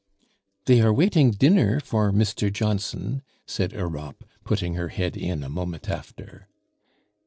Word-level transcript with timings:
"They 0.65 0.81
are 0.81 0.91
waiting 0.91 1.29
dinner 1.29 1.79
for 1.79 2.11
Mr. 2.11 2.51
Johnson," 2.51 3.21
said 3.45 3.71
Europe, 3.73 4.23
putting 4.43 4.73
her 4.73 4.87
head 4.87 5.15
in 5.15 5.43
a 5.43 5.47
moment 5.47 5.89
after. 5.91 6.47